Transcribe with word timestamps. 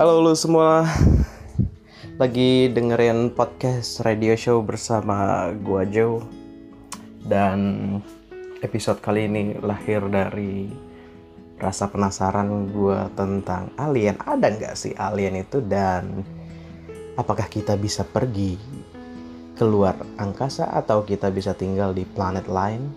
Halo 0.00 0.24
lu 0.24 0.32
semua. 0.32 0.88
Lagi 2.16 2.72
dengerin 2.72 3.36
podcast 3.36 4.00
radio 4.00 4.32
show 4.32 4.64
bersama 4.64 5.52
gua 5.60 5.84
Joe. 5.84 6.24
Dan 7.20 8.00
episode 8.64 9.04
kali 9.04 9.28
ini 9.28 9.60
lahir 9.60 10.00
dari 10.08 10.72
rasa 11.60 11.92
penasaran 11.92 12.72
gua 12.72 13.12
tentang 13.12 13.76
alien. 13.76 14.16
Ada 14.24 14.48
nggak 14.48 14.72
sih 14.72 14.96
alien 14.96 15.44
itu? 15.44 15.60
Dan 15.60 16.24
apakah 17.20 17.52
kita 17.52 17.76
bisa 17.76 18.00
pergi 18.00 18.56
keluar 19.60 20.00
angkasa 20.16 20.72
atau 20.72 21.04
kita 21.04 21.28
bisa 21.28 21.52
tinggal 21.52 21.92
di 21.92 22.08
planet 22.08 22.48
lain? 22.48 22.88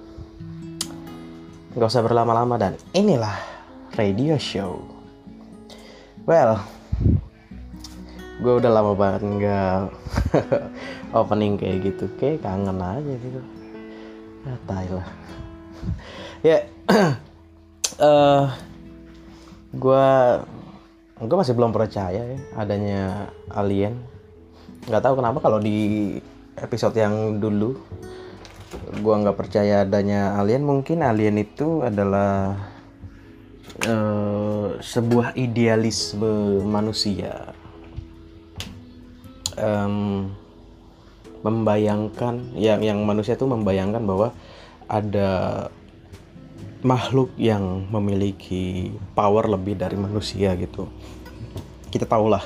Gak 1.76 1.84
usah 1.84 2.00
berlama-lama 2.00 2.56
dan 2.56 2.80
inilah 2.96 3.36
radio 3.92 4.40
show. 4.40 4.80
Well, 6.24 6.64
gue 8.44 8.54
udah 8.60 8.72
lama 8.76 8.92
banget 8.92 9.24
nggak 9.24 9.80
opening 11.20 11.56
kayak 11.56 11.80
gitu, 11.88 12.12
kayak 12.20 12.44
kangen 12.44 12.76
aja 12.76 13.14
gitu. 13.16 13.40
Ya, 14.44 14.56
tai 14.68 14.88
lah. 14.92 15.08
ya, 16.48 16.58
eh, 18.12 18.46
gue 19.72 20.08
gue 21.24 21.38
masih 21.40 21.56
belum 21.56 21.72
percaya 21.72 22.20
ya 22.20 22.40
adanya 22.60 23.32
alien. 23.48 23.96
Nggak 24.92 25.04
tahu 25.08 25.24
kenapa 25.24 25.40
kalau 25.40 25.64
di 25.64 26.20
episode 26.60 27.00
yang 27.00 27.40
dulu 27.40 27.80
gue 29.00 29.16
nggak 29.24 29.40
percaya 29.40 29.88
adanya 29.88 30.36
alien. 30.36 30.68
Mungkin 30.68 31.00
alien 31.00 31.40
itu 31.40 31.80
adalah 31.80 32.60
uh, 33.88 34.76
sebuah 34.84 35.40
idealisme 35.40 36.60
manusia 36.68 37.63
um, 39.58 40.30
membayangkan 41.44 42.56
yang 42.56 42.80
yang 42.80 43.04
manusia 43.04 43.36
tuh 43.36 43.52
membayangkan 43.52 44.04
bahwa 44.08 44.32
ada 44.88 45.68
makhluk 46.84 47.32
yang 47.40 47.88
memiliki 47.92 48.92
power 49.16 49.48
lebih 49.48 49.80
dari 49.80 49.96
manusia 49.96 50.56
gitu. 50.56 50.88
Kita 51.92 52.08
tahulah 52.08 52.44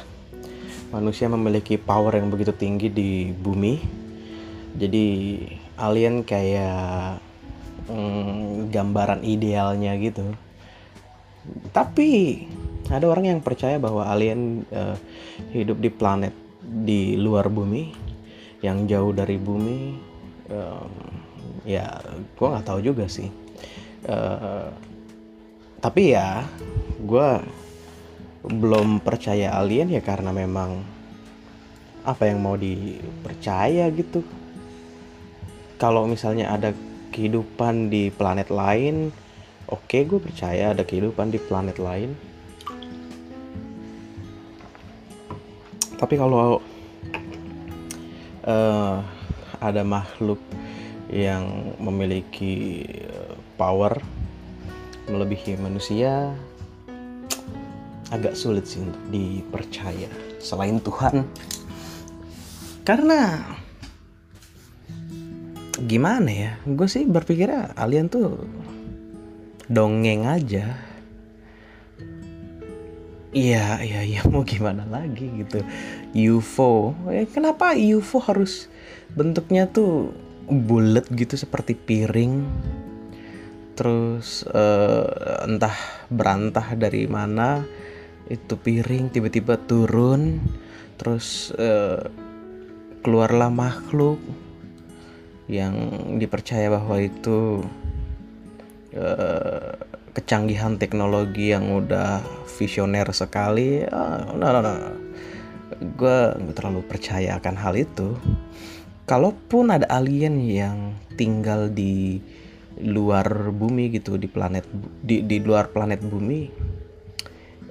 manusia 0.94 1.30
memiliki 1.30 1.78
power 1.78 2.17
yang 2.17 2.30
begitu 2.30 2.53
tinggi 2.53 2.89
di 2.89 3.11
bumi. 3.33 3.81
Jadi 4.78 5.05
alien 5.78 6.22
kayak 6.22 7.17
mm, 7.89 8.69
gambaran 8.69 9.25
idealnya 9.25 9.97
gitu. 9.97 10.25
Tapi 11.73 12.44
ada 12.94 13.05
orang 13.09 13.38
yang 13.38 13.39
percaya 13.41 13.81
bahwa 13.81 14.05
alien 14.05 14.63
uh, 14.69 14.97
hidup 15.53 15.81
di 15.81 15.89
planet 15.89 16.47
di 16.68 17.16
luar 17.16 17.48
bumi 17.48 17.90
yang 18.60 18.84
jauh 18.90 19.16
dari 19.16 19.40
bumi 19.40 19.96
um, 20.52 20.92
ya 21.64 22.00
gue 22.36 22.48
nggak 22.48 22.68
tahu 22.68 22.80
juga 22.84 23.08
sih. 23.08 23.32
Uh, 24.08 24.70
tapi 25.80 26.16
ya 26.16 26.44
gue 27.02 27.28
belum 28.48 29.04
percaya 29.04 29.56
alien 29.58 29.92
ya 29.92 30.02
karena 30.04 30.32
memang 30.32 30.84
apa 32.08 32.24
yang 32.28 32.40
mau 32.44 32.56
dipercaya 32.56 33.88
gitu. 33.92 34.24
Kalau 35.78 36.09
misalnya 36.09 36.50
ada 36.50 36.74
kehidupan 37.14 37.90
di 37.90 38.14
planet 38.14 38.54
lain 38.54 39.09
oke 39.68 39.98
gue 40.06 40.20
percaya 40.22 40.72
ada 40.72 40.86
kehidupan 40.86 41.34
di 41.34 41.40
planet 41.42 41.81
lain 41.81 42.14
tapi 45.98 46.16
kalau 46.17 46.62
uh, 48.46 48.96
ada 49.58 49.81
makhluk 49.81 50.40
yang 51.09 51.74
memiliki 51.81 52.85
power 53.58 53.97
melebihi 55.08 55.58
manusia 55.58 56.35
agak 58.12 58.35
sulit 58.40 58.68
sih 58.68 58.84
untuk 58.84 59.03
dipercaya 59.12 60.08
selain 60.40 60.80
Tuhan. 60.80 61.28
Karena 62.88 63.44
gimana 65.78 66.29
ya 66.31 66.52
gue 66.66 66.88
sih 66.90 67.06
berpikirnya 67.06 67.75
alien 67.78 68.09
tuh 68.09 68.47
dongeng 69.69 70.25
aja 70.25 70.87
Iya, 73.38 73.86
iya, 73.86 74.02
iya, 74.02 74.22
mau 74.34 74.42
gimana 74.42 74.84
lagi 74.90 75.30
gitu. 75.38 75.62
UFO, 76.18 76.98
ya, 77.14 77.24
kenapa 77.30 77.78
UFO 77.78 78.18
harus 78.18 78.66
bentuknya 79.14 79.70
tuh 79.70 80.09
bulat 80.50 81.06
gitu 81.14 81.38
seperti 81.38 81.78
piring? 81.78 82.50
Terus 83.78 84.42
uh, 84.50 85.46
entah 85.46 85.78
berantah 86.09 86.74
dari 86.74 87.06
mana 87.06 87.62
itu 88.26 88.58
piring 88.58 89.14
tiba-tiba 89.14 89.62
turun, 89.70 90.42
terus 90.97 91.53
uh, 91.53 92.09
keluarlah 93.06 93.53
makhluk 93.53 94.18
yang 95.47 95.78
dipercaya 96.18 96.68
bahwa 96.74 96.97
itu 97.00 97.64
uh, 98.97 99.87
kecanggihan 100.28 100.76
teknologi 100.76 101.56
yang 101.56 101.72
udah 101.72 102.20
visioner 102.60 103.08
sekali 103.16 103.80
uh, 103.88 104.36
no 104.36 104.52
no 104.52 104.60
no 104.60 104.76
gue 105.80 106.20
terlalu 106.52 106.84
percaya 106.84 107.40
akan 107.40 107.56
hal 107.56 107.80
itu. 107.80 108.20
Kalaupun 109.08 109.72
ada 109.72 109.88
alien 109.88 110.36
yang 110.44 111.00
tinggal 111.16 111.72
di 111.72 112.20
luar 112.84 113.56
bumi 113.56 113.88
gitu 113.96 114.20
di 114.20 114.28
planet 114.28 114.68
di 115.00 115.24
di 115.24 115.40
luar 115.40 115.72
planet 115.72 116.04
bumi 116.04 116.52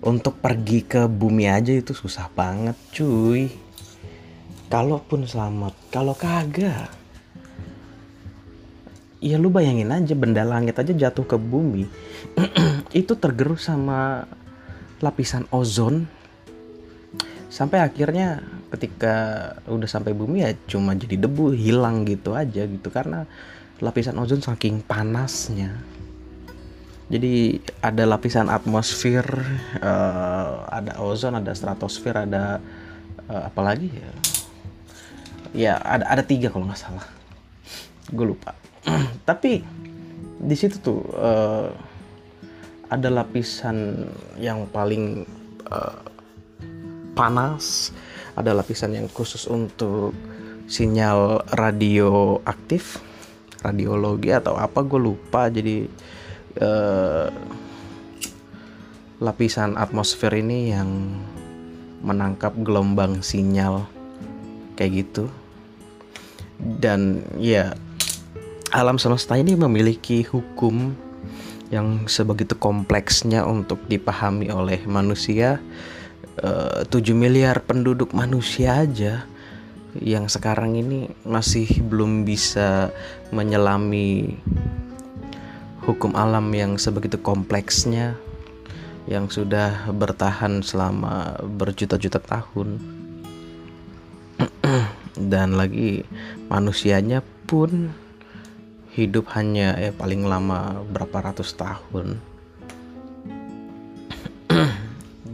untuk 0.00 0.40
pergi 0.40 0.80
ke 0.88 1.04
bumi 1.12 1.52
aja 1.52 1.76
itu 1.76 1.92
susah 1.92 2.32
banget 2.32 2.76
cuy. 2.96 3.52
Kalaupun 4.72 5.28
selamat 5.28 5.76
kalau 5.92 6.16
kagak 6.16 6.95
ya 9.26 9.42
lu 9.42 9.50
bayangin 9.50 9.90
aja 9.90 10.14
benda 10.14 10.46
langit 10.46 10.78
aja 10.78 10.94
jatuh 10.94 11.26
ke 11.26 11.34
bumi. 11.34 11.90
Itu 13.00 13.18
tergerus 13.18 13.66
sama 13.66 14.22
lapisan 15.02 15.50
ozon. 15.50 16.06
Sampai 17.50 17.82
akhirnya 17.82 18.44
ketika 18.70 19.14
udah 19.66 19.88
sampai 19.90 20.14
bumi 20.14 20.46
ya 20.46 20.50
cuma 20.70 20.94
jadi 20.94 21.26
debu 21.26 21.58
hilang 21.58 22.06
gitu 22.06 22.38
aja 22.38 22.62
gitu. 22.70 22.86
Karena 22.94 23.26
lapisan 23.82 24.14
ozon 24.22 24.46
saking 24.46 24.86
panasnya. 24.86 25.74
Jadi 27.06 27.62
ada 27.82 28.02
lapisan 28.06 28.50
atmosfer 28.50 29.26
uh, 29.78 30.66
ada 30.70 30.98
ozon 31.02 31.38
ada 31.38 31.54
stratosfer 31.54 32.14
ada 32.14 32.58
uh, 33.26 33.42
apa 33.46 33.60
lagi 33.62 33.90
ya? 33.90 34.10
Ya 35.56 35.72
ada 35.82 36.06
ada 36.14 36.22
tiga 36.22 36.50
kalau 36.50 36.66
nggak 36.66 36.82
salah. 36.82 37.06
Gue 38.10 38.34
lupa 38.34 38.65
tapi 39.28 39.62
di 40.36 40.56
situ 40.56 40.78
tuh 40.80 41.00
uh, 41.16 41.68
ada 42.86 43.08
lapisan 43.10 44.06
yang 44.38 44.70
paling 44.70 45.26
uh, 45.68 46.00
panas 47.16 47.90
ada 48.36 48.52
lapisan 48.52 48.92
yang 48.92 49.08
khusus 49.08 49.48
untuk 49.48 50.12
sinyal 50.68 51.40
radioaktif 51.56 53.00
radiologi 53.64 54.30
atau 54.30 54.54
apa 54.60 54.84
gue 54.84 55.00
lupa. 55.00 55.48
Jadi 55.48 55.88
uh, 56.60 57.32
lapisan 59.18 59.80
atmosfer 59.80 60.30
ini 60.36 60.70
yang 60.70 60.90
menangkap 62.04 62.52
gelombang 62.60 63.24
sinyal 63.24 63.88
kayak 64.76 65.08
gitu. 65.08 65.32
Dan 66.60 67.24
ya 67.40 67.72
alam 68.72 68.98
semesta 68.98 69.38
ini 69.38 69.54
memiliki 69.54 70.26
hukum 70.26 70.96
yang 71.70 72.06
sebegitu 72.06 72.54
kompleksnya 72.58 73.42
untuk 73.46 73.82
dipahami 73.86 74.50
oleh 74.50 74.82
manusia. 74.86 75.58
Uh, 76.36 76.84
eh, 76.84 76.92
7 76.92 77.16
miliar 77.16 77.64
penduduk 77.64 78.12
manusia 78.12 78.84
aja 78.84 79.24
yang 80.04 80.28
sekarang 80.28 80.76
ini 80.76 81.08
masih 81.24 81.64
belum 81.80 82.28
bisa 82.28 82.92
menyelami 83.32 84.36
hukum 85.88 86.12
alam 86.12 86.52
yang 86.52 86.76
sebegitu 86.76 87.16
kompleksnya 87.16 88.20
yang 89.08 89.32
sudah 89.32 89.88
bertahan 89.96 90.60
selama 90.60 91.40
berjuta-juta 91.40 92.20
tahun 92.20 92.82
dan 95.32 95.56
lagi 95.56 96.04
manusianya 96.52 97.24
pun 97.48 97.94
hidup 98.96 99.28
hanya 99.36 99.76
eh 99.76 99.92
paling 99.92 100.24
lama 100.24 100.80
berapa 100.88 101.28
ratus 101.28 101.52
tahun. 101.52 102.16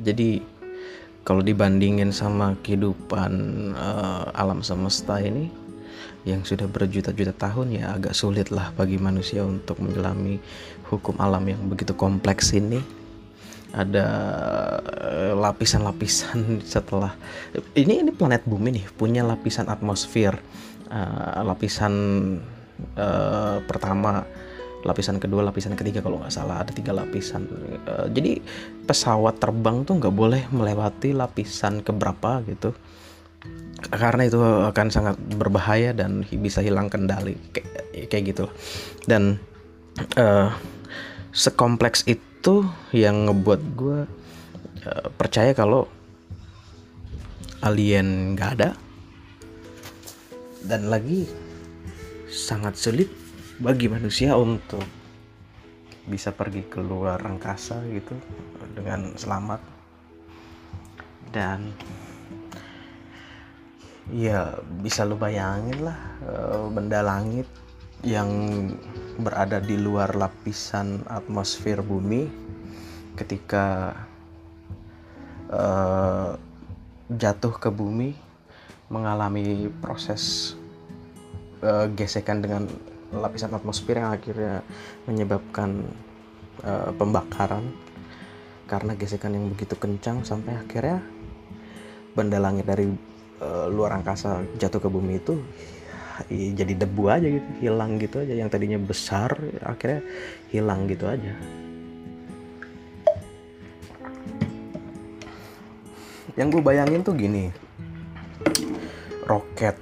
Jadi 0.06 0.42
kalau 1.22 1.46
dibandingin 1.46 2.10
sama 2.10 2.58
kehidupan 2.66 3.32
uh, 3.78 4.34
alam 4.34 4.66
semesta 4.66 5.22
ini 5.22 5.46
yang 6.26 6.42
sudah 6.42 6.66
berjuta-juta 6.66 7.30
tahun 7.38 7.78
ya 7.78 7.94
agak 7.94 8.14
sulit 8.18 8.50
lah 8.50 8.74
bagi 8.74 8.98
manusia 8.98 9.46
untuk 9.46 9.78
menyelami 9.78 10.42
hukum 10.90 11.14
alam 11.22 11.46
yang 11.46 11.62
begitu 11.70 11.94
kompleks 11.94 12.50
ini. 12.54 12.82
Ada 13.72 14.04
eh, 14.84 15.32
lapisan-lapisan 15.32 16.60
setelah 16.76 17.16
ini 17.72 18.04
ini 18.04 18.12
planet 18.12 18.44
bumi 18.44 18.68
nih 18.76 18.86
punya 18.92 19.24
lapisan 19.24 19.64
atmosfer 19.72 20.36
uh, 20.92 21.40
lapisan 21.40 21.94
uh, 22.98 23.62
pertama 23.64 24.26
lapisan 24.82 25.22
kedua 25.22 25.46
lapisan 25.46 25.78
ketiga 25.78 26.02
kalau 26.02 26.18
nggak 26.18 26.34
salah 26.34 26.66
ada 26.66 26.74
tiga 26.74 26.90
lapisan. 26.90 27.46
Uh, 27.86 28.10
jadi 28.10 28.42
pesawat 28.84 29.38
terbang 29.38 29.86
tuh 29.86 30.02
nggak 30.02 30.14
boleh 30.14 30.42
melewati 30.50 31.14
lapisan 31.14 31.80
keberapa 31.86 32.42
gitu. 32.46 32.74
Karena 33.82 34.26
itu 34.26 34.38
akan 34.42 34.88
sangat 34.94 35.18
berbahaya 35.18 35.90
dan 35.90 36.22
bisa 36.22 36.62
hilang 36.62 36.86
kendali 36.86 37.34
kayak, 37.50 38.06
kayak 38.10 38.24
gitu. 38.34 38.46
Dan 39.06 39.42
uh, 40.14 40.54
sekompleks 41.34 42.06
itu 42.06 42.66
yang 42.94 43.30
ngebuat 43.30 43.62
gue 43.78 43.98
percaya 45.14 45.54
kalau 45.54 45.86
alien 47.62 48.34
nggak 48.34 48.50
ada. 48.58 48.70
Dan 50.62 50.90
lagi 50.90 51.26
sangat 52.32 52.80
sulit 52.80 53.12
bagi 53.60 53.92
manusia 53.92 54.32
untuk 54.40 54.80
bisa 56.08 56.32
pergi 56.32 56.64
keluar 56.64 57.20
angkasa 57.20 57.84
gitu 57.92 58.16
dengan 58.72 59.12
selamat. 59.20 59.60
Dan 61.28 61.76
ya 64.08 64.56
bisa 64.80 65.04
lu 65.04 65.20
bayangin 65.20 65.84
lah 65.84 65.98
eh, 66.24 66.64
benda 66.72 67.04
langit 67.04 67.46
yang 68.02 68.28
berada 69.20 69.60
di 69.60 69.76
luar 69.76 70.16
lapisan 70.16 71.06
atmosfer 71.06 71.78
bumi 71.86 72.26
ketika 73.14 73.94
uh, 75.52 76.34
jatuh 77.12 77.54
ke 77.60 77.70
bumi 77.70 78.16
mengalami 78.90 79.70
proses 79.78 80.56
uh, 81.62 81.86
gesekan 81.94 82.42
dengan 82.42 82.68
lapisan 83.14 83.54
atmosfer 83.54 83.96
yang 83.96 84.12
akhirnya 84.12 84.60
menyebabkan 85.08 85.86
uh, 86.66 86.90
pembakaran. 86.94 87.70
Karena 88.66 88.96
gesekan 88.96 89.36
yang 89.36 89.52
begitu 89.52 89.76
kencang 89.76 90.24
sampai 90.24 90.56
akhirnya 90.56 91.04
benda 92.16 92.40
langit 92.40 92.64
dari 92.64 92.88
uh, 93.40 93.66
luar 93.68 94.00
angkasa 94.00 94.44
jatuh 94.56 94.80
ke 94.80 94.88
bumi 94.88 95.20
itu 95.20 95.40
jadi 96.30 96.76
debu 96.76 97.08
aja 97.08 97.24
gitu 97.24 97.48
hilang 97.60 98.00
gitu 98.00 98.20
aja. 98.20 98.32
Yang 98.32 98.48
tadinya 98.52 98.78
besar 98.80 99.32
akhirnya 99.64 100.00
hilang 100.48 100.88
gitu 100.88 101.04
aja. 101.04 101.36
Yang 106.32 106.48
gue 106.48 106.62
bayangin 106.64 107.04
tuh 107.04 107.12
gini 107.12 107.52
roket 109.28 109.76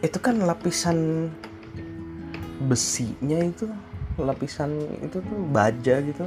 itu 0.00 0.16
kan 0.16 0.40
lapisan 0.40 1.28
besinya 2.64 3.40
itu 3.40 3.68
lapisan 4.20 4.76
itu 5.00 5.20
tuh 5.20 5.38
baja 5.52 6.00
gitu. 6.00 6.24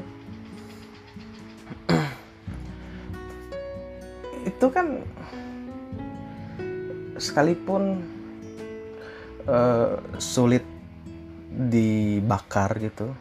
Itu 4.49 4.67
kan 4.73 4.99
sekalipun 7.15 8.03
uh, 9.47 9.95
sulit 10.17 10.65
dibakar 11.53 12.81
gitu 12.81 13.13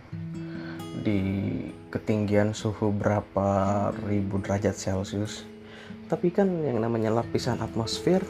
di 1.05 1.21
ketinggian 1.93 2.57
suhu 2.57 2.89
berapa 2.91 3.91
ribu 4.09 4.41
derajat 4.41 4.73
celcius 4.73 5.45
tapi 6.09 6.33
kan 6.33 6.49
yang 6.65 6.81
namanya 6.81 7.13
lapisan 7.13 7.61
atmosfer 7.61 8.25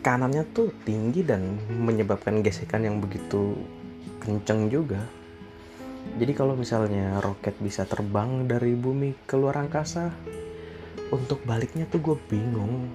tekanannya 0.00 0.48
tuh 0.56 0.72
tinggi 0.88 1.20
dan 1.20 1.60
menyebabkan 1.68 2.40
gesekan 2.40 2.88
yang 2.88 3.04
begitu 3.04 3.52
kenceng 4.24 4.72
juga 4.72 5.04
jadi 6.16 6.32
kalau 6.36 6.56
misalnya 6.56 7.20
roket 7.20 7.56
bisa 7.60 7.84
terbang 7.84 8.48
dari 8.48 8.74
bumi 8.76 9.14
ke 9.24 9.36
luar 9.36 9.60
angkasa, 9.62 10.10
untuk 11.12 11.44
baliknya 11.44 11.86
tuh 11.88 12.00
gue 12.00 12.16
bingung. 12.28 12.88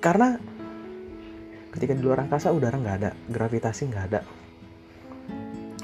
Karena 0.00 0.36
ketika 1.76 1.92
di 1.92 2.02
luar 2.02 2.24
angkasa 2.24 2.52
udara 2.52 2.76
nggak 2.76 2.98
ada, 3.04 3.10
gravitasi 3.28 3.82
nggak 3.90 4.06
ada. 4.12 4.20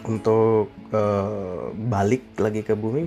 Untuk 0.06 0.70
uh, 0.94 1.74
balik 1.74 2.38
lagi 2.38 2.62
ke 2.62 2.78
bumi, 2.78 3.04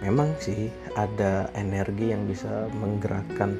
memang 0.00 0.32
sih 0.38 0.70
ada 0.94 1.50
energi 1.58 2.14
yang 2.14 2.24
bisa 2.24 2.70
menggerakkan 2.78 3.58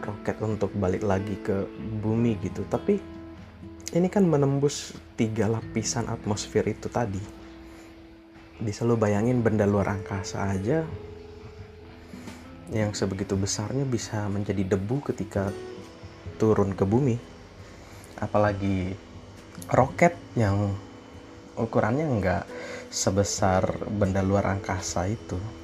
roket 0.00 0.36
untuk 0.40 0.72
balik 0.76 1.04
lagi 1.04 1.36
ke 1.40 1.68
bumi 2.02 2.36
gitu. 2.40 2.64
Tapi 2.66 3.00
ini 3.96 4.08
kan 4.08 4.24
menembus 4.24 4.96
tiga 5.14 5.50
lapisan 5.50 6.08
atmosfer 6.08 6.64
itu 6.66 6.88
tadi. 6.90 7.22
Bisa 8.60 8.84
lo 8.84 8.96
bayangin 8.96 9.40
benda 9.40 9.64
luar 9.64 9.96
angkasa 9.96 10.52
aja 10.52 10.84
yang 12.70 12.94
sebegitu 12.94 13.34
besarnya 13.34 13.82
bisa 13.82 14.30
menjadi 14.30 14.76
debu 14.76 15.02
ketika 15.10 15.50
turun 16.38 16.76
ke 16.76 16.86
bumi. 16.86 17.18
Apalagi 18.20 18.94
roket 19.72 20.14
yang 20.38 20.70
ukurannya 21.58 22.06
nggak 22.20 22.44
sebesar 22.88 23.86
benda 23.90 24.22
luar 24.24 24.54
angkasa 24.54 25.10
itu 25.10 25.59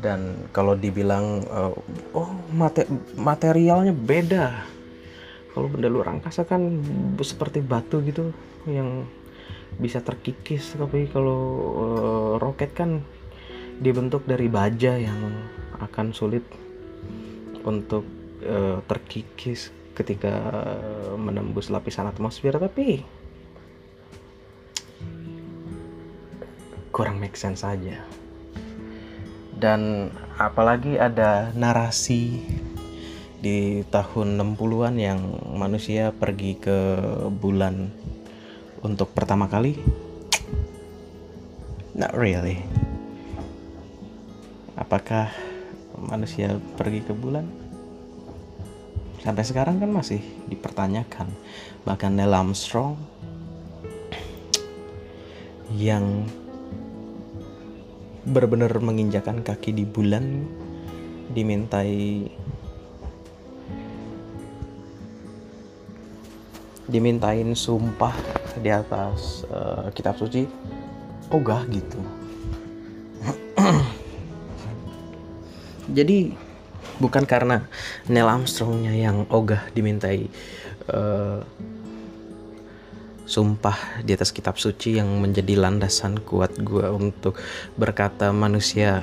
dan 0.00 0.48
kalau 0.52 0.76
dibilang 0.76 1.44
uh, 1.48 1.72
oh 2.12 2.30
mate 2.52 2.84
materialnya 3.16 3.96
beda. 3.96 4.46
Kalau 5.56 5.72
benda 5.72 5.88
luar 5.88 6.12
angkasa 6.12 6.44
kan 6.44 6.84
seperti 7.24 7.64
batu 7.64 8.04
gitu 8.04 8.28
yang 8.68 9.08
bisa 9.80 10.04
terkikis. 10.04 10.76
Tapi 10.76 11.08
kalau 11.08 11.40
uh, 11.72 12.32
roket 12.36 12.76
kan 12.76 13.00
dibentuk 13.80 14.28
dari 14.28 14.52
baja 14.52 15.00
yang 15.00 15.16
akan 15.80 16.12
sulit 16.12 16.44
untuk 17.64 18.04
uh, 18.44 18.84
terkikis 18.84 19.72
ketika 19.96 20.32
menembus 21.16 21.72
lapisan 21.72 22.12
atmosfer. 22.12 22.52
Tapi 22.52 23.00
kurang 26.92 27.16
make 27.16 27.36
sense 27.36 27.64
saja 27.64 28.25
dan 29.56 30.12
apalagi 30.36 31.00
ada 31.00 31.48
narasi 31.56 32.44
di 33.40 33.80
tahun 33.88 34.36
60-an 34.36 34.94
yang 35.00 35.20
manusia 35.56 36.12
pergi 36.12 36.60
ke 36.60 36.78
bulan 37.32 37.88
untuk 38.84 39.12
pertama 39.16 39.48
kali? 39.48 39.80
Not 41.96 42.12
really. 42.12 42.60
Apakah 44.76 45.32
manusia 45.96 46.60
pergi 46.76 47.00
ke 47.00 47.16
bulan? 47.16 47.48
Sampai 49.24 49.42
sekarang 49.48 49.80
kan 49.80 49.88
masih 49.88 50.20
dipertanyakan. 50.52 51.32
Bahkan 51.88 52.12
Neil 52.12 52.36
Armstrong 52.36 53.00
yang 55.72 56.28
benar-benar 58.26 58.74
menginjakan 58.82 59.46
kaki 59.46 59.70
di 59.70 59.86
bulan 59.86 60.42
dimintai 61.30 62.26
dimintain 66.86 67.54
sumpah 67.54 68.14
di 68.58 68.70
atas 68.70 69.42
uh, 69.50 69.90
kitab 69.94 70.18
suci 70.18 70.46
ogah 71.30 71.66
gitu. 71.70 71.98
Jadi 75.96 76.30
bukan 77.02 77.26
karena 77.26 77.66
Neil 78.06 78.30
Armstrongnya 78.30 78.94
yang 78.94 79.26
ogah 79.30 79.66
dimintai 79.74 80.30
uh, 80.90 81.42
sumpah 83.26 84.00
di 84.06 84.14
atas 84.14 84.30
kitab 84.30 84.54
suci 84.56 85.02
yang 85.02 85.10
menjadi 85.18 85.58
landasan 85.58 86.22
kuat 86.22 86.54
gue 86.62 86.86
untuk 86.94 87.34
berkata 87.74 88.30
manusia 88.30 89.02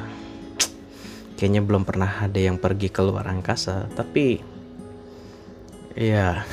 kayaknya 1.35 1.59
belum 1.59 1.83
pernah 1.83 2.23
ada 2.23 2.39
yang 2.39 2.55
pergi 2.55 2.87
ke 2.87 3.03
luar 3.03 3.27
angkasa. 3.27 3.91
Tapi 3.91 4.39
ya 5.99 6.47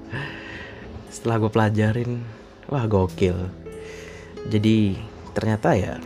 setelah 1.14 1.36
gue 1.46 1.50
pelajarin 1.54 2.18
wah 2.66 2.84
gokil. 2.90 3.38
Jadi 4.50 4.98
ternyata 5.30 5.78
ya 5.78 6.02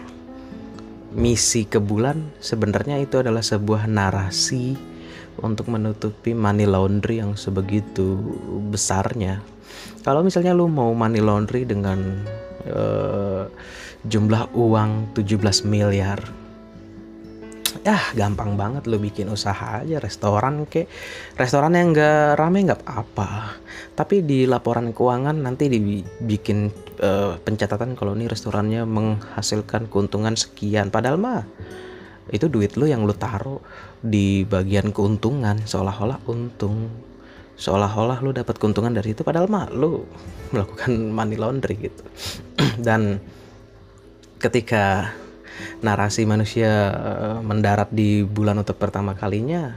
misi 1.16 1.64
ke 1.64 1.80
bulan 1.80 2.34
sebenarnya 2.44 3.00
itu 3.00 3.24
adalah 3.24 3.40
sebuah 3.40 3.88
narasi 3.88 4.76
untuk 5.40 5.72
menutupi 5.72 6.36
money 6.36 6.68
laundry 6.68 7.24
yang 7.24 7.40
sebegitu 7.40 8.20
besarnya. 8.68 9.53
Kalau 10.04 10.20
misalnya 10.20 10.52
lu 10.52 10.68
mau 10.68 10.92
money 10.92 11.20
laundry 11.24 11.64
dengan 11.64 11.98
uh, 12.68 13.48
jumlah 14.04 14.52
uang 14.52 15.16
17 15.16 15.64
miliar 15.64 16.20
ya 17.84 18.00
gampang 18.16 18.56
banget 18.56 18.88
lo 18.88 18.96
bikin 18.96 19.28
usaha 19.28 19.84
aja 19.84 20.00
restoran 20.00 20.64
ke 20.64 20.88
restoran 21.36 21.76
yang 21.76 21.92
nggak 21.92 22.40
rame 22.40 22.64
nggak 22.64 22.80
apa 22.80 23.60
tapi 23.92 24.24
di 24.24 24.48
laporan 24.48 24.90
keuangan 24.90 25.36
nanti 25.38 25.70
dibikin 25.70 26.72
uh, 26.98 27.38
pencatatan 27.38 27.94
kalau 27.94 28.18
ini 28.18 28.26
restorannya 28.26 28.82
menghasilkan 28.82 29.86
keuntungan 29.86 30.34
sekian. 30.34 30.90
Padahal 30.90 31.14
mah 31.14 31.46
itu 32.34 32.50
duit 32.50 32.74
lo 32.74 32.90
yang 32.90 33.06
lo 33.06 33.14
taruh 33.14 33.62
di 34.02 34.42
bagian 34.42 34.90
keuntungan 34.90 35.62
seolah-olah 35.62 36.24
untung 36.26 36.90
seolah-olah 37.54 38.18
lo 38.20 38.34
dapat 38.34 38.58
keuntungan 38.58 38.90
dari 38.90 39.14
itu 39.14 39.22
padahal 39.22 39.46
mah 39.46 39.70
lo 39.70 40.06
melakukan 40.50 41.10
money 41.10 41.38
laundry 41.38 41.78
gitu. 41.78 42.04
Dan 42.86 43.22
ketika 44.42 45.14
narasi 45.80 46.26
manusia 46.26 46.90
eh, 46.90 47.38
mendarat 47.40 47.94
di 47.94 48.26
bulan 48.26 48.58
untuk 48.58 48.74
pertama 48.76 49.14
kalinya 49.14 49.74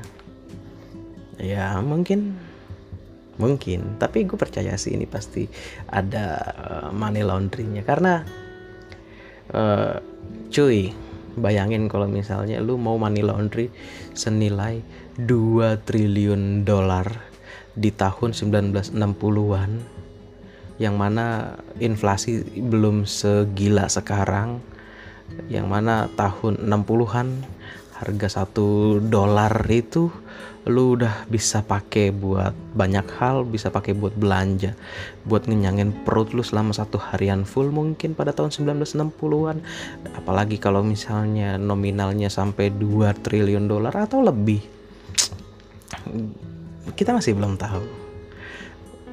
ya 1.37 1.77
mungkin 1.85 2.33
mungkin. 3.37 4.01
Tapi 4.01 4.25
gue 4.25 4.37
percaya 4.37 4.73
sih 4.75 4.97
ini 4.97 5.05
pasti 5.05 5.45
ada 5.87 6.41
uh, 6.57 6.89
money 6.89 7.21
laundrynya. 7.21 7.85
Karena 7.85 8.25
uh, 9.53 9.95
cuy 10.49 10.91
bayangin 11.37 11.85
kalau 11.85 12.09
misalnya 12.09 12.57
lu 12.59 12.81
mau 12.81 12.97
money 12.97 13.21
laundry 13.21 13.69
senilai 14.17 14.81
2 15.21 15.85
triliun 15.85 16.65
dolar 16.65 17.36
di 17.77 17.93
tahun 17.93 18.33
1960-an 18.33 19.71
yang 20.81 20.97
mana 20.97 21.57
inflasi 21.77 22.41
belum 22.57 23.05
segila 23.05 23.85
sekarang 23.85 24.61
yang 25.49 25.69
mana 25.69 26.09
tahun 26.17 26.65
60-an 26.65 27.27
harga 27.97 28.41
satu 28.41 28.97
dolar 29.01 29.53
itu 29.69 30.09
lu 30.67 30.99
udah 30.99 31.25
bisa 31.31 31.63
pakai 31.63 32.11
buat 32.11 32.51
banyak 32.75 33.07
hal 33.17 33.47
bisa 33.47 33.71
pakai 33.71 33.95
buat 33.95 34.13
belanja 34.13 34.75
buat 35.23 35.47
ngenyangin 35.47 36.03
perut 36.03 36.35
lu 36.35 36.43
selama 36.43 36.75
satu 36.75 36.99
harian 36.99 37.47
full 37.47 37.71
mungkin 37.71 38.13
pada 38.13 38.35
tahun 38.35 38.51
1960-an 38.51 39.57
apalagi 40.13 40.59
kalau 40.59 40.83
misalnya 40.83 41.55
nominalnya 41.55 42.27
sampai 42.27 42.69
2 42.69 43.23
triliun 43.23 43.65
dolar 43.65 43.95
atau 43.95 44.19
lebih 44.21 44.59
kita 46.93 47.15
masih 47.15 47.33
belum 47.35 47.57
tahu. 47.59 47.83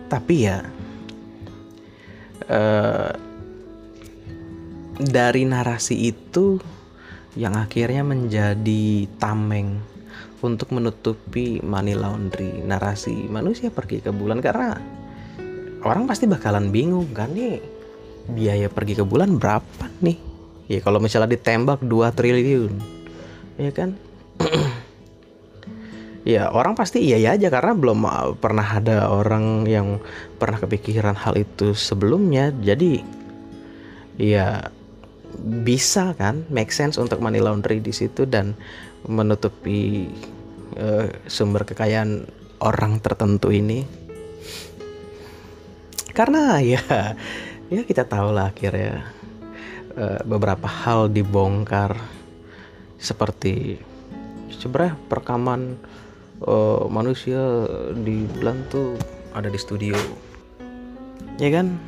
Tapi 0.07 0.35
ya 0.47 0.63
uh, 2.51 3.11
dari 5.01 5.43
narasi 5.49 6.13
itu 6.13 6.61
yang 7.35 7.59
akhirnya 7.59 8.07
menjadi 8.07 9.11
tameng 9.19 9.83
untuk 10.45 10.77
menutupi 10.77 11.59
money 11.65 11.97
laundry 11.97 12.63
narasi 12.63 13.27
manusia 13.33 13.73
pergi 13.73 14.05
ke 14.05 14.15
bulan. 14.15 14.39
Karena 14.45 14.79
orang 15.83 16.05
pasti 16.07 16.29
bakalan 16.31 16.71
bingung 16.71 17.11
kan 17.11 17.33
nih 17.33 17.59
biaya 18.31 18.69
pergi 18.71 19.01
ke 19.01 19.05
bulan 19.05 19.41
berapa 19.41 19.89
nih? 20.05 20.19
Ya 20.69 20.81
kalau 20.81 20.97
misalnya 21.03 21.37
ditembak 21.37 21.85
2 21.85 22.17
triliun 22.17 22.73
ya 23.55 23.71
kan 23.71 23.95
ya 26.25 26.49
orang 26.49 26.73
pasti 26.73 27.05
iya 27.05 27.21
ya 27.21 27.37
aja 27.37 27.53
karena 27.53 27.77
belum 27.77 28.01
pernah 28.41 28.81
ada 28.81 29.13
orang 29.13 29.69
yang 29.69 30.01
pernah 30.41 30.57
kepikiran 30.57 31.15
hal 31.15 31.37
itu 31.37 31.77
sebelumnya. 31.77 32.51
Jadi 32.51 33.05
ya 34.17 34.73
bisa 35.37 36.17
kan 36.17 36.49
make 36.49 36.73
sense 36.73 36.97
untuk 36.97 37.21
money 37.21 37.45
laundry 37.45 37.79
di 37.85 37.93
situ 37.93 38.25
dan 38.25 38.57
menutupi 39.05 40.09
uh, 40.81 41.13
sumber 41.29 41.69
kekayaan 41.69 42.25
orang 42.65 43.05
tertentu 43.05 43.53
ini. 43.53 43.85
Karena 46.17 46.57
ya 46.73 46.81
ya 47.69 47.83
kita 47.85 48.09
tahu 48.09 48.33
lah 48.33 48.49
akhirnya 48.49 49.13
uh, 49.93 50.25
beberapa 50.25 50.65
hal 50.65 51.13
dibongkar 51.13 52.01
seperti 52.97 53.77
sebenarnya 54.57 54.97
perekaman 55.13 55.77
uh, 56.43 56.91
manusia 56.91 57.69
di 57.95 58.27
bulan 58.35 58.67
tuh 58.73 58.99
ada 59.31 59.47
di 59.47 59.59
studio. 59.61 59.95
Ya 61.39 61.51
kan? 61.55 61.79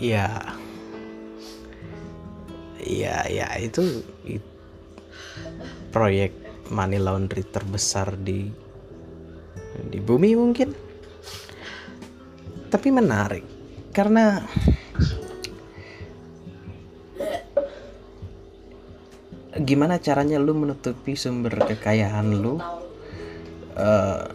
Ya 0.00 0.28
ya 2.80 3.26
ya 3.26 3.48
itu, 3.58 4.04
itu 4.24 4.48
proyek 5.90 6.32
money 6.70 7.00
laundry 7.00 7.42
terbesar 7.44 8.16
di 8.16 8.48
di 9.88 9.98
bumi 10.00 10.32
mungkin. 10.36 10.72
Tapi 12.66 12.88
menarik 12.92 13.44
karena 13.96 14.44
gimana 19.56 19.96
caranya 19.96 20.36
lu 20.36 20.52
menutupi 20.52 21.16
sumber 21.16 21.56
kekayaan 21.56 22.28
lu 22.36 22.60
uh, 23.76 24.26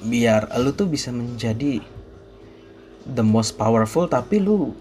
biar 0.00 0.48
lu 0.60 0.72
tuh 0.72 0.88
bisa 0.88 1.12
menjadi 1.12 1.80
the 3.04 3.24
most 3.24 3.56
powerful 3.60 4.08
tapi 4.08 4.40
lu 4.40 4.72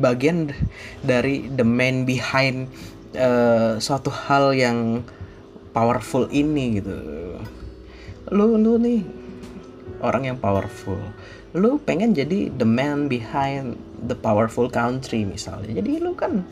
bagian 0.00 0.50
dari 1.04 1.46
the 1.52 1.64
man 1.64 2.04
behind 2.08 2.68
uh, 3.16 3.76
suatu 3.78 4.10
hal 4.10 4.52
yang 4.56 5.02
powerful 5.70 6.26
ini 6.32 6.80
gitu. 6.80 6.96
Lu 8.32 8.56
lu 8.58 8.80
nih 8.80 9.04
orang 10.02 10.34
yang 10.34 10.38
powerful. 10.40 10.98
Lu 11.56 11.80
pengen 11.80 12.12
jadi 12.12 12.52
the 12.52 12.68
man 12.68 13.08
behind 13.08 13.78
the 14.04 14.16
powerful 14.16 14.68
country 14.68 15.22
misalnya. 15.22 15.80
Jadi 15.80 16.02
lu 16.02 16.16
kan 16.18 16.44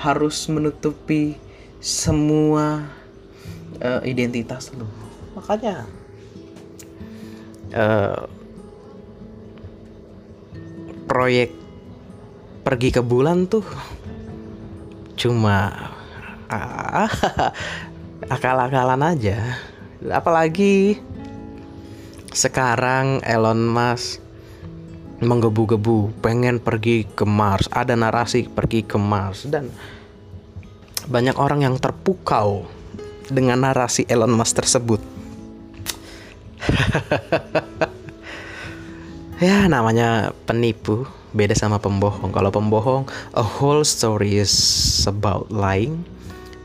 harus 0.00 0.48
menutupi 0.48 1.36
semua 1.78 2.88
uh, 3.82 4.00
identitas 4.06 4.72
lu 4.72 5.01
makanya. 5.42 5.82
Uh, 7.72 8.28
proyek 11.10 11.50
pergi 12.62 12.88
ke 12.94 13.02
bulan 13.02 13.50
tuh 13.50 13.66
cuma 15.18 15.90
ah, 16.46 17.10
akal-akalan 18.34 19.02
aja. 19.02 19.58
Apalagi 20.08 20.96
sekarang 22.32 23.20
Elon 23.26 23.66
Musk 23.66 24.22
menggebu-gebu 25.22 26.18
pengen 26.24 26.58
pergi 26.58 27.06
ke 27.06 27.22
Mars 27.22 27.70
ada 27.70 27.92
narasi 27.92 28.48
pergi 28.48 28.86
ke 28.86 28.96
Mars. 28.96 29.44
Dan 29.46 29.68
banyak 31.06 31.36
orang 31.36 31.66
yang 31.66 31.76
terpukau 31.76 32.64
dengan 33.28 33.68
narasi 33.68 34.08
Elon 34.08 34.32
Musk 34.32 34.64
tersebut 34.64 35.11
ya 39.46 39.66
namanya 39.66 40.30
penipu 40.46 41.02
beda 41.32 41.56
sama 41.56 41.80
pembohong. 41.80 42.30
Kalau 42.30 42.52
pembohong, 42.52 43.08
a 43.32 43.44
whole 43.44 43.82
story 43.82 44.38
is 44.38 44.54
about 45.08 45.48
lying. 45.48 46.04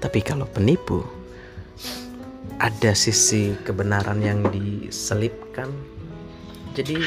Tapi 0.04 0.22
kalau 0.22 0.46
penipu, 0.46 1.02
ada 2.62 2.92
sisi 2.94 3.56
kebenaran 3.66 4.22
yang 4.22 4.46
diselipkan. 4.52 5.72
Jadi 6.78 7.02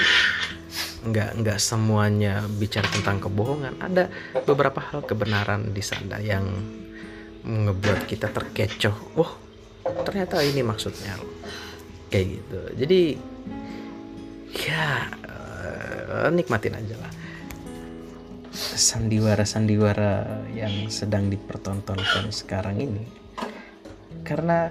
nggak 1.01 1.31
nggak 1.41 1.59
semuanya 1.63 2.43
bicara 2.59 2.89
tentang 2.91 3.23
kebohongan. 3.23 3.79
Ada 3.79 4.11
beberapa 4.43 4.83
hal 4.83 5.07
kebenaran 5.07 5.71
di 5.71 5.85
sana 5.85 6.19
yang 6.19 6.51
ngebuat 7.47 8.11
kita 8.11 8.35
terkecoh. 8.35 8.97
Wah, 9.15 9.33
ternyata 10.03 10.43
ini 10.43 10.67
maksudnya 10.67 11.15
kayak 12.11 12.27
gitu. 12.37 12.61
Jadi 12.75 13.03
ya 14.67 15.09
uh, 15.31 16.29
nikmatin 16.35 16.75
aja 16.75 16.95
lah. 16.99 17.13
Sandiwara-sandiwara 18.77 20.45
yang 20.53 20.91
sedang 20.91 21.31
dipertontonkan 21.31 22.35
sekarang 22.35 22.83
ini. 22.83 23.07
Karena 24.27 24.69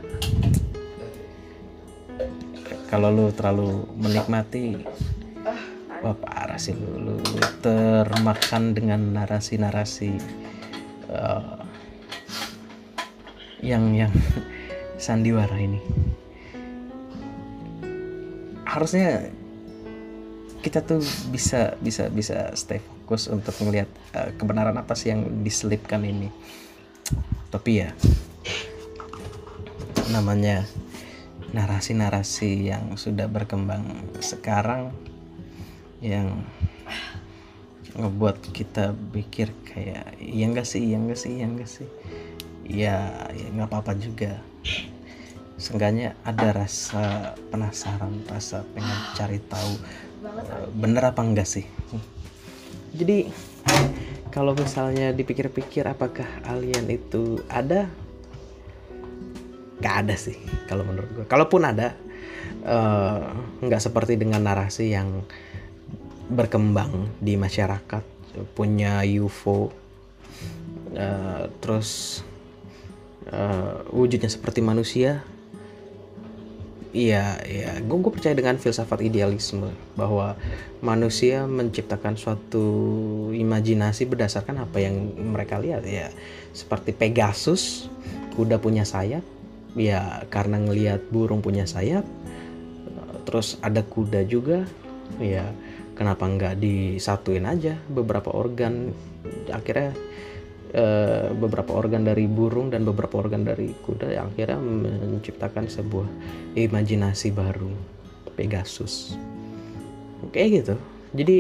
kalau 2.92 3.10
lu 3.14 3.26
terlalu 3.32 3.88
menikmati 3.96 4.82
wah 6.00 6.16
parah 6.16 6.60
sih 6.60 6.74
lu, 6.74 7.00
lu 7.00 7.16
termakan 7.60 8.72
dengan 8.72 9.14
narasi-narasi 9.20 10.16
uh, 11.12 11.60
yang 13.60 13.92
yang 13.92 14.14
sandiwara 14.96 15.60
ini 15.60 15.84
harusnya 18.80 19.28
kita 20.64 20.80
tuh 20.88 21.04
bisa 21.36 21.76
bisa 21.84 22.08
bisa 22.08 22.56
stay 22.56 22.80
fokus 22.80 23.28
untuk 23.28 23.52
melihat 23.68 23.92
uh, 24.16 24.32
kebenaran 24.40 24.80
apa 24.80 24.96
sih 24.96 25.12
yang 25.12 25.44
diselipkan 25.44 26.00
ini. 26.08 26.32
Tapi 27.52 27.84
ya 27.84 27.92
namanya 30.16 30.64
narasi-narasi 31.52 32.72
yang 32.72 32.96
sudah 32.96 33.28
berkembang 33.28 33.84
sekarang 34.24 34.96
yang 36.00 36.48
ngebuat 38.00 38.56
kita 38.56 38.96
pikir 39.12 39.52
kayak 39.68 40.16
iya 40.24 40.48
enggak 40.48 40.64
sih 40.64 40.88
iya 40.88 40.98
enggak 41.04 41.20
sih 41.20 41.32
iya 41.36 41.46
enggak 41.52 41.68
sih? 41.68 41.88
Ya 42.64 42.96
ya 43.36 43.48
nggak 43.52 43.76
apa-apa 43.76 44.00
juga 44.00 44.40
seenggaknya 45.60 46.16
ada 46.24 46.56
rasa 46.56 47.36
penasaran 47.52 48.24
rasa 48.32 48.64
pengen 48.72 48.98
cari 49.20 49.40
tahu 49.46 49.74
uh, 50.26 50.68
bener 50.74 51.04
apa 51.12 51.22
enggak 51.22 51.46
sih? 51.46 51.68
Jadi 52.96 53.30
kalau 54.34 54.58
misalnya 54.58 55.14
dipikir-pikir 55.14 55.86
apakah 55.86 56.26
alien 56.48 56.88
itu 56.90 57.44
ada? 57.52 57.86
Gak 59.80 59.96
ada 60.08 60.16
sih 60.20 60.36
kalau 60.68 60.84
menurut 60.84 61.08
gue 61.16 61.26
kalaupun 61.28 61.64
ada 61.64 61.96
uh, 62.68 63.32
nggak 63.64 63.80
seperti 63.80 64.20
dengan 64.20 64.44
narasi 64.44 64.92
yang 64.92 65.24
berkembang 66.30 67.10
di 67.18 67.40
masyarakat 67.40 68.04
punya 68.54 69.02
UFO 69.08 69.72
uh, 70.94 71.44
terus 71.58 72.22
uh, 73.34 73.82
wujudnya 73.90 74.30
seperti 74.30 74.62
manusia 74.62 75.26
Iya, 76.90 77.38
iya. 77.46 77.78
Gue 77.86 78.02
gue 78.02 78.10
percaya 78.10 78.34
dengan 78.34 78.58
filsafat 78.58 79.06
idealisme 79.06 79.70
bahwa 79.94 80.34
manusia 80.82 81.46
menciptakan 81.46 82.18
suatu 82.18 82.66
imajinasi 83.30 84.10
berdasarkan 84.10 84.66
apa 84.66 84.82
yang 84.82 85.14
mereka 85.18 85.62
lihat 85.62 85.86
ya. 85.86 86.10
Seperti 86.50 86.98
Pegasus, 86.98 87.86
kuda 88.34 88.58
punya 88.58 88.90
sayap, 88.90 89.22
ya 89.78 90.26
karena 90.34 90.58
ngelihat 90.58 91.06
burung 91.14 91.46
punya 91.46 91.70
sayap 91.70 92.06
terus 93.30 93.62
ada 93.62 93.86
kuda 93.86 94.26
juga 94.26 94.66
ya 95.22 95.46
kenapa 95.94 96.26
nggak 96.26 96.58
disatuin 96.58 97.46
aja 97.46 97.78
beberapa 97.86 98.34
organ 98.34 98.90
akhirnya 99.54 99.94
e, 100.74 100.86
beberapa 101.34 101.76
organ 101.76 102.06
dari 102.06 102.26
burung 102.26 102.74
dan 102.74 102.86
beberapa 102.86 103.22
organ 103.22 103.46
dari 103.46 103.74
kuda 103.86 104.08
yang 104.10 104.30
akhirnya 104.34 104.60
menciptakan 104.60 105.66
sebuah 105.70 106.08
imajinasi 106.58 107.34
baru 107.34 107.72
Pegasus. 108.34 109.20
Kayak 110.32 110.50
gitu. 110.64 110.76
Jadi 111.12 111.38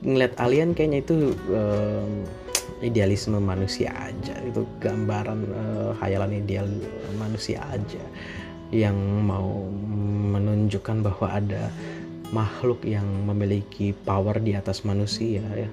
ngeliat 0.00 0.34
alien 0.40 0.74
kayaknya 0.74 0.98
itu 1.04 1.36
e, 1.52 1.62
idealisme 2.80 3.36
manusia 3.38 3.92
aja. 3.92 4.34
Itu 4.40 4.64
gambaran 4.80 5.40
uh, 5.52 5.90
hayalan 6.00 6.40
ideal 6.40 6.68
manusia 7.20 7.60
aja 7.68 8.00
yang 8.72 8.96
mau 9.26 9.66
menunjukkan 10.30 11.02
bahwa 11.04 11.28
ada 11.28 11.68
makhluk 12.30 12.86
yang 12.86 13.04
memiliki 13.26 13.90
power 14.06 14.38
di 14.38 14.54
atas 14.54 14.86
manusia 14.86 15.42
ya 15.42 15.70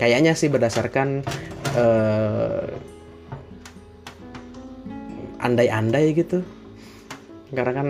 kayaknya 0.00 0.32
sih 0.32 0.48
berdasarkan 0.48 1.20
uh, 1.76 2.64
andai-andai 5.44 6.16
gitu. 6.16 6.40
Karena 7.52 7.72
kan 7.84 7.88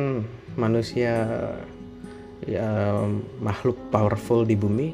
manusia 0.59 1.29
ya 2.49 3.05
makhluk 3.39 3.77
powerful 3.93 4.43
di 4.49 4.57
bumi 4.57 4.91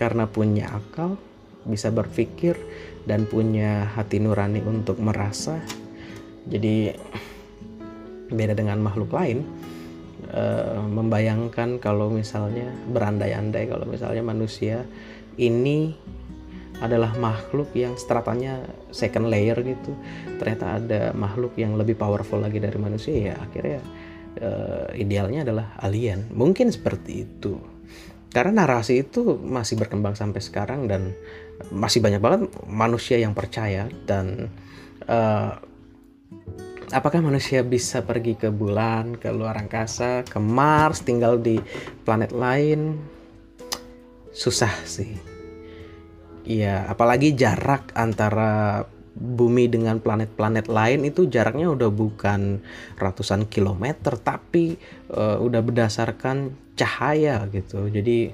karena 0.00 0.24
punya 0.26 0.72
akal 0.72 1.20
bisa 1.68 1.92
berpikir 1.92 2.56
dan 3.04 3.28
punya 3.28 3.88
hati 3.92 4.18
nurani 4.18 4.64
untuk 4.64 4.98
merasa. 4.98 5.60
Jadi 6.48 6.92
beda 8.32 8.56
dengan 8.56 8.80
makhluk 8.80 9.12
lain 9.12 9.44
e, 10.28 10.44
membayangkan 10.80 11.78
kalau 11.80 12.08
misalnya 12.08 12.68
berandai-andai 12.90 13.68
kalau 13.68 13.84
misalnya 13.88 14.24
manusia 14.24 14.84
ini 15.38 15.94
adalah 16.82 17.14
makhluk 17.14 17.70
yang 17.74 17.94
stratanya 17.94 18.62
second 18.90 19.30
layer 19.30 19.54
gitu 19.62 19.94
ternyata 20.42 20.82
ada 20.82 21.02
makhluk 21.14 21.54
yang 21.54 21.78
lebih 21.78 21.94
powerful 21.94 22.42
lagi 22.42 22.58
dari 22.58 22.78
manusia 22.78 23.32
ya 23.32 23.34
akhirnya 23.38 23.80
e, 24.38 24.50
idealnya 24.98 25.46
adalah 25.46 25.66
alien 25.78 26.26
mungkin 26.34 26.74
seperti 26.74 27.12
itu 27.22 27.54
karena 28.34 28.66
narasi 28.66 29.06
itu 29.06 29.38
masih 29.38 29.78
berkembang 29.78 30.18
sampai 30.18 30.42
sekarang 30.42 30.90
dan 30.90 31.14
masih 31.70 32.02
banyak 32.02 32.18
banget 32.18 32.50
manusia 32.66 33.14
yang 33.14 33.30
percaya 33.30 33.86
dan 34.10 34.50
uh, 35.06 35.54
apakah 36.90 37.22
manusia 37.22 37.62
bisa 37.62 38.02
pergi 38.02 38.34
ke 38.34 38.50
bulan, 38.50 39.14
ke 39.14 39.30
luar 39.30 39.54
angkasa, 39.54 40.26
ke 40.26 40.42
Mars, 40.42 41.06
tinggal 41.06 41.38
di 41.38 41.62
planet 42.02 42.34
lain? 42.34 42.98
Susah 44.34 44.74
sih. 44.82 45.33
Iya, 46.44 46.84
apalagi 46.92 47.32
jarak 47.32 47.96
antara 47.96 48.84
bumi 49.14 49.70
dengan 49.70 50.02
planet-planet 50.02 50.66
lain 50.68 51.06
itu 51.08 51.30
jaraknya 51.30 51.70
udah 51.70 51.88
bukan 51.88 52.60
ratusan 53.00 53.46
kilometer 53.46 54.18
tapi 54.18 54.74
uh, 55.14 55.40
udah 55.40 55.64
berdasarkan 55.64 56.52
cahaya 56.76 57.48
gitu. 57.48 57.88
Jadi 57.88 58.28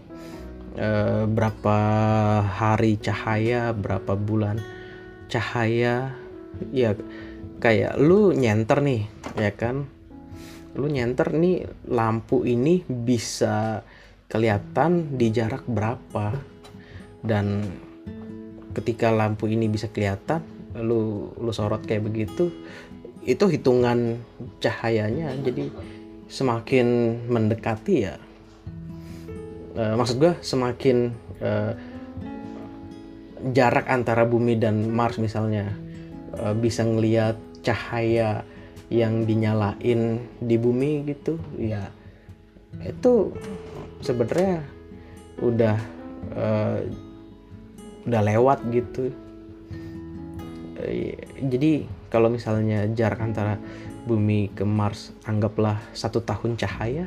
uh, 0.75 1.29
berapa 1.31 1.79
hari 2.42 2.99
cahaya 2.99 3.77
berapa 3.77 4.18
bulan 4.18 4.59
cahaya 5.31 6.16
ya 6.75 6.99
kayak 7.62 7.94
lu 8.01 8.35
nyenter 8.35 8.83
nih 8.83 9.03
ya 9.38 9.53
kan? 9.55 9.87
Lu 10.75 10.90
nyenter 10.90 11.31
nih 11.31 11.62
lampu 11.87 12.42
ini 12.42 12.83
bisa 12.88 13.87
kelihatan 14.27 15.14
di 15.14 15.31
jarak 15.31 15.62
berapa. 15.68 16.35
Dan 17.20 17.68
ketika 18.76 19.11
lampu 19.11 19.50
ini 19.50 19.66
bisa 19.66 19.90
kelihatan 19.90 20.42
lu 20.78 21.35
lu 21.35 21.50
sorot 21.50 21.83
kayak 21.83 22.06
begitu 22.06 22.54
itu 23.26 23.44
hitungan 23.50 24.22
cahayanya 24.62 25.35
jadi 25.42 25.68
semakin 26.30 27.18
mendekati 27.26 27.94
ya. 28.06 28.14
Uh, 29.74 29.94
maksud 29.98 30.22
gue 30.22 30.33
semakin 30.40 31.11
uh, 31.42 31.74
jarak 33.50 33.87
antara 33.90 34.26
bumi 34.26 34.59
dan 34.59 34.90
Mars 34.90 35.18
misalnya 35.18 35.74
uh, 36.38 36.54
bisa 36.54 36.87
ngelihat 36.87 37.38
cahaya 37.62 38.46
yang 38.90 39.22
dinyalain 39.26 40.26
di 40.42 40.56
bumi 40.59 41.06
gitu 41.06 41.38
ya 41.54 41.87
itu 42.83 43.30
sebenarnya 44.02 44.62
udah 45.38 45.78
uh, 46.35 46.78
udah 48.11 48.23
lewat 48.27 48.59
gitu. 48.75 49.14
Iya, 50.81 51.23
jadi 51.46 51.87
kalau 52.11 52.33
misalnya 52.33 52.90
jarak 52.90 53.23
antara 53.23 53.57
bumi 54.05 54.51
ke 54.53 54.66
Mars 54.66 55.14
anggaplah 55.29 55.79
satu 55.92 56.25
tahun 56.25 56.57
cahaya 56.57 57.07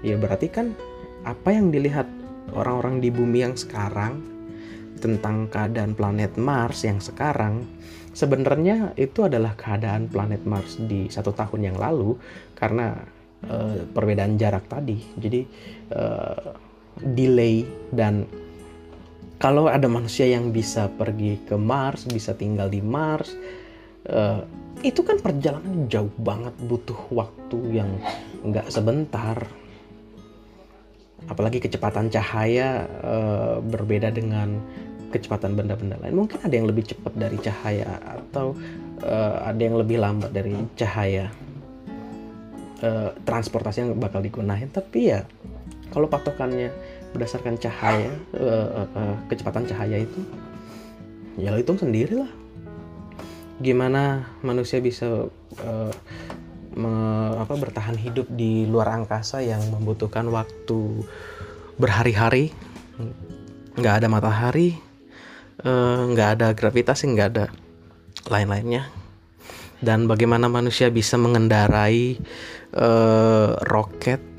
ya 0.00 0.16
berarti 0.16 0.48
kan 0.48 0.72
apa 1.22 1.54
yang 1.54 1.68
dilihat 1.70 2.08
orang-orang 2.56 2.98
di 2.98 3.12
bumi 3.12 3.44
yang 3.44 3.54
sekarang 3.54 4.24
tentang 4.98 5.46
keadaan 5.52 5.94
planet 5.94 6.34
Mars 6.40 6.82
yang 6.82 6.98
sekarang 6.98 7.62
sebenarnya 8.12 8.94
itu 8.94 9.26
adalah 9.26 9.56
keadaan 9.56 10.06
planet 10.08 10.42
Mars 10.46 10.78
di 10.78 11.08
satu 11.08 11.32
tahun 11.32 11.72
yang 11.72 11.76
lalu 11.76 12.16
karena 12.54 12.96
uh, 13.48 13.82
perbedaan 13.90 14.38
jarak 14.38 14.68
tadi. 14.68 15.00
Jadi 15.18 15.40
uh, 15.96 16.54
delay 17.02 17.64
dan 17.90 18.28
kalau 19.42 19.66
ada 19.66 19.90
manusia 19.90 20.30
yang 20.30 20.54
bisa 20.54 20.86
pergi 20.86 21.42
ke 21.42 21.58
Mars, 21.58 22.06
bisa 22.06 22.30
tinggal 22.30 22.70
di 22.70 22.78
Mars, 22.78 23.34
uh, 24.06 24.46
itu 24.86 25.02
kan 25.02 25.18
perjalanan 25.18 25.90
jauh 25.90 26.14
banget, 26.22 26.54
butuh 26.62 27.10
waktu 27.10 27.82
yang 27.82 27.90
nggak 28.46 28.70
sebentar. 28.70 29.42
Apalagi 31.26 31.58
kecepatan 31.58 32.06
cahaya 32.06 32.86
uh, 33.02 33.58
berbeda 33.58 34.14
dengan 34.14 34.62
kecepatan 35.10 35.58
benda-benda 35.58 35.98
lain. 35.98 36.22
Mungkin 36.22 36.38
ada 36.46 36.54
yang 36.54 36.70
lebih 36.70 36.94
cepat 36.94 37.10
dari 37.18 37.34
cahaya 37.42 37.98
atau 37.98 38.54
uh, 39.02 39.42
ada 39.42 39.58
yang 39.58 39.74
lebih 39.74 39.98
lambat 39.98 40.30
dari 40.30 40.54
cahaya. 40.78 41.26
Uh, 42.82 43.14
transportasi 43.26 43.86
yang 43.86 43.94
bakal 43.98 44.22
digunakan, 44.22 44.66
tapi 44.70 45.14
ya 45.14 45.22
kalau 45.94 46.10
patokannya 46.10 46.70
berdasarkan 47.12 47.60
cahaya 47.60 48.12
uh, 48.34 48.84
uh, 48.84 48.88
uh, 48.96 49.16
kecepatan 49.28 49.68
cahaya 49.68 50.00
itu 50.00 50.20
ya 51.36 51.52
lo 51.52 51.60
hitung 51.60 51.80
sendiri 51.80 52.16
lah. 52.24 52.32
Gimana 53.62 54.26
manusia 54.42 54.82
bisa 54.82 55.28
uh, 55.62 55.92
me, 56.74 56.92
apa 57.38 57.54
bertahan 57.54 57.94
hidup 57.94 58.26
di 58.32 58.66
luar 58.66 58.90
angkasa 58.96 59.44
yang 59.44 59.60
membutuhkan 59.70 60.26
waktu 60.32 61.06
berhari-hari? 61.76 62.50
Nggak 63.76 64.04
ada 64.04 64.08
matahari 64.08 64.76
nggak 65.62 66.28
uh, 66.28 66.34
ada 66.34 66.48
gravitasi 66.56 67.12
nggak 67.14 67.28
ada 67.36 67.46
lain-lainnya. 68.26 68.88
Dan 69.82 70.06
bagaimana 70.06 70.46
manusia 70.46 70.90
bisa 70.94 71.18
mengendarai 71.18 72.14
uh, 72.78 73.58
roket 73.66 74.31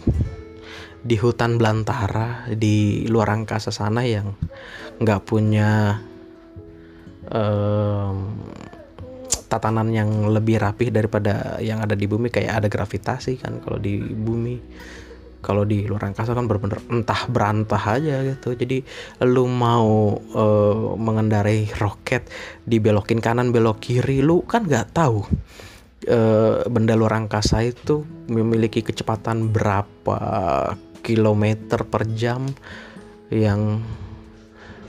di 1.04 1.20
hutan 1.20 1.60
belantara 1.60 2.48
di 2.56 3.04
luar 3.12 3.36
angkasa 3.36 3.76
sana 3.76 4.08
yang 4.08 4.32
nggak 5.04 5.22
punya 5.28 6.00
um, 7.28 8.40
tatanan 9.52 9.92
yang 9.94 10.32
lebih 10.32 10.58
rapih 10.58 10.90
daripada 10.90 11.60
yang 11.62 11.84
ada 11.84 11.94
di 11.94 12.10
bumi 12.10 12.32
kayak 12.34 12.64
ada 12.64 12.68
gravitasi 12.72 13.38
kan 13.38 13.60
kalau 13.62 13.78
di 13.78 14.00
bumi. 14.00 14.58
Kalau 15.44 15.68
di 15.68 15.84
luar 15.84 16.08
angkasa 16.08 16.32
kan 16.32 16.48
benar-benar 16.48 16.80
entah 16.88 17.28
berantah 17.28 18.00
aja 18.00 18.24
gitu. 18.24 18.56
Jadi 18.56 18.80
lu 19.28 19.44
mau 19.52 20.16
uh, 20.16 20.96
mengendarai 20.96 21.68
roket 21.84 22.32
dibelokin 22.64 23.20
kanan 23.20 23.52
belok 23.52 23.84
kiri 23.84 24.24
lu 24.24 24.48
kan 24.48 24.64
nggak 24.64 24.96
tahu 24.96 25.20
uh, 26.08 26.64
benda 26.72 26.96
luar 26.96 27.20
angkasa 27.20 27.60
itu 27.60 28.08
memiliki 28.32 28.80
kecepatan 28.88 29.52
berapa 29.52 30.16
kilometer 31.04 31.84
per 31.84 32.08
jam 32.16 32.48
yang 33.28 33.84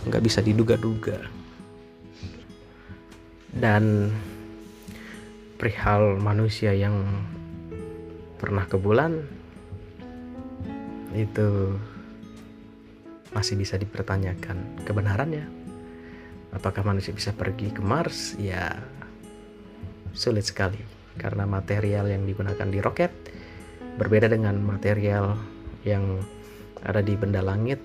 nggak 0.07 0.23
bisa 0.23 0.41
diduga-duga. 0.41 1.19
Dan 3.55 4.15
perihal 5.59 6.19
manusia 6.19 6.75
yang 6.75 7.03
pernah 8.39 8.67
ke 8.67 8.79
bulan 8.79 9.23
itu 11.15 11.79
masih 13.35 13.59
bisa 13.59 13.79
dipertanyakan 13.79 14.87
kebenarannya. 14.87 15.47
Apakah 16.55 16.87
manusia 16.87 17.11
bisa 17.11 17.35
pergi 17.35 17.75
ke 17.75 17.83
Mars? 17.83 18.39
Ya 18.39 18.79
sulit 20.15 20.47
sekali. 20.47 20.79
Karena 21.19 21.47
material 21.47 22.11
yang 22.11 22.27
digunakan 22.27 22.67
di 22.67 22.79
roket 22.83 23.11
berbeda 23.99 24.27
dengan 24.27 24.59
material 24.59 25.54
yang 25.85 26.21
ada 26.85 27.01
di 27.01 27.15
benda 27.17 27.41
langit. 27.41 27.81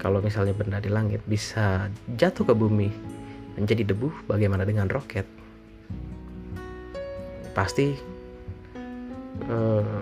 Kalau 0.00 0.24
misalnya 0.24 0.56
benda 0.56 0.80
di 0.80 0.88
langit 0.88 1.20
bisa 1.28 1.92
jatuh 2.16 2.48
ke 2.48 2.54
bumi 2.56 2.88
menjadi 3.60 3.92
debu 3.92 4.24
bagaimana 4.24 4.64
dengan 4.64 4.88
roket? 4.88 5.28
Pasti 7.52 7.92
uh, 9.44 10.00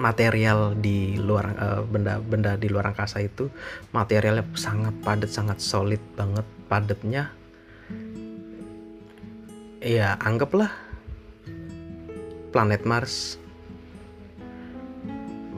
material 0.00 0.72
di 0.80 1.20
luar 1.20 1.52
benda-benda 1.84 2.56
uh, 2.56 2.60
di 2.60 2.72
luar 2.72 2.96
angkasa 2.96 3.20
itu 3.20 3.52
materialnya 3.92 4.48
sangat 4.56 4.96
padat 5.04 5.28
sangat 5.28 5.60
solid 5.60 6.00
banget 6.16 6.46
padatnya. 6.72 7.28
Ya 9.84 10.16
anggaplah 10.24 10.72
planet 12.56 12.88
Mars 12.88 13.36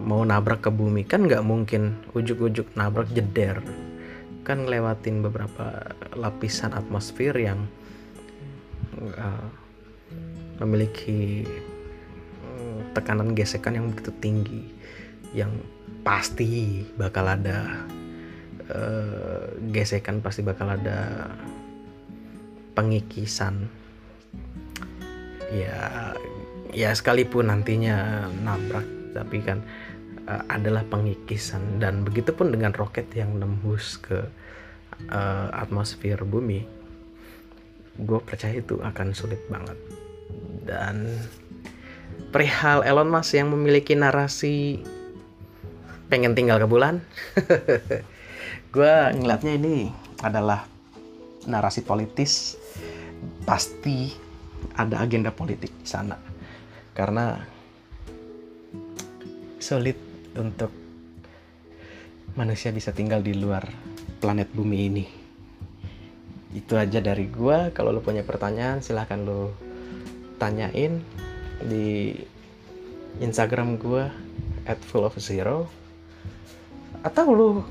mau 0.02 0.22
nabrak 0.26 0.66
ke 0.66 0.70
bumi 0.74 1.06
kan 1.06 1.24
nggak 1.24 1.46
mungkin 1.46 2.02
ujuk-ujuk 2.12 2.74
nabrak 2.74 3.08
jeder. 3.14 3.62
Kan 4.42 4.66
ngelewatin 4.66 5.22
beberapa 5.22 5.94
lapisan 6.18 6.74
atmosfer 6.74 7.30
yang 7.38 7.70
uh, 8.98 9.48
memiliki 10.58 11.46
uh, 12.42 12.80
tekanan 12.92 13.38
gesekan 13.38 13.78
yang 13.78 13.86
begitu 13.94 14.10
tinggi 14.18 14.62
yang 15.32 15.54
pasti 16.02 16.82
bakal 16.98 17.24
ada 17.30 17.86
uh, 18.68 19.46
gesekan 19.70 20.18
pasti 20.18 20.42
bakal 20.42 20.74
ada 20.74 21.30
pengikisan. 22.74 23.70
Ya 25.54 26.12
ya 26.72 26.90
sekalipun 26.96 27.52
nantinya 27.52 28.26
nabrak 28.42 28.88
tapi 29.12 29.44
kan 29.44 29.60
uh, 30.28 30.42
adalah 30.50 30.84
pengikisan. 30.86 31.78
Dan 31.82 32.06
begitupun 32.06 32.52
dengan 32.52 32.74
roket 32.74 33.08
yang 33.14 33.38
nembus 33.38 33.98
ke 33.98 34.22
uh, 35.10 35.48
atmosfer 35.54 36.20
bumi 36.22 36.82
gue 37.92 38.20
percaya 38.24 38.56
itu 38.56 38.80
akan 38.80 39.12
sulit 39.12 39.40
banget. 39.52 39.76
Dan 40.64 41.20
perihal 42.32 42.80
Elon 42.86 43.12
Musk 43.12 43.36
yang 43.36 43.52
memiliki 43.52 43.92
narasi 43.92 44.80
pengen 46.08 46.36
tinggal 46.36 46.60
ke 46.60 46.68
bulan 46.68 47.00
gue 48.74 48.94
ngeliatnya 49.16 49.56
ini 49.56 49.92
adalah 50.24 50.64
narasi 51.44 51.84
politis. 51.84 52.56
Pasti 53.44 54.12
ada 54.78 55.02
agenda 55.02 55.34
politik 55.34 55.70
di 55.82 55.86
sana. 55.86 56.16
Karena 56.92 57.36
sulit 59.62 60.11
untuk 60.36 60.72
manusia 62.32 62.72
bisa 62.72 62.96
tinggal 62.96 63.20
di 63.20 63.36
luar 63.36 63.68
planet 64.20 64.48
bumi 64.52 64.78
ini. 64.88 65.04
Itu 66.52 66.76
aja 66.76 67.00
dari 67.00 67.26
gua. 67.28 67.70
Kalau 67.72 67.92
lo 67.92 68.00
punya 68.04 68.22
pertanyaan 68.24 68.82
silahkan 68.84 69.24
lo 69.24 69.52
tanyain 70.36 71.00
di 71.64 72.16
Instagram 73.20 73.76
gua 73.76 74.10
at 74.68 74.78
full 74.80 75.04
of 75.04 75.18
zero. 75.20 75.68
Atau 77.02 77.34
lo 77.34 77.64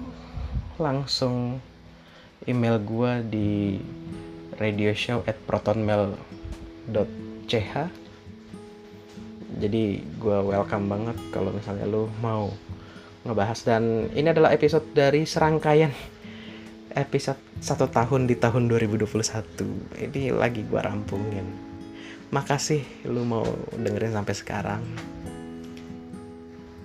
langsung 0.77 1.61
email 2.45 2.79
gua 2.81 3.21
di 3.21 3.79
radio 4.57 4.93
show 4.93 5.23
at 5.25 5.37
protonmail.ch 5.45 8.00
jadi 9.61 10.01
gue 10.01 10.37
welcome 10.41 10.89
banget 10.89 11.17
kalau 11.29 11.53
misalnya 11.53 11.85
lo 11.85 12.09
mau 12.17 12.49
ngebahas. 13.21 13.61
Dan 13.61 14.09
ini 14.17 14.33
adalah 14.33 14.49
episode 14.49 14.89
dari 14.97 15.29
serangkaian 15.29 15.93
episode 16.91 17.39
satu 17.61 17.87
tahun 17.87 18.27
di 18.27 18.35
tahun 18.35 18.67
2021 18.67 20.09
ini 20.11 20.33
lagi 20.33 20.65
gue 20.65 20.81
rampungin. 20.81 21.45
Makasih 22.33 23.07
lu 23.07 23.21
mau 23.21 23.45
dengerin 23.77 24.17
sampai 24.17 24.35
sekarang. 24.35 24.81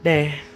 Deh 0.04 0.55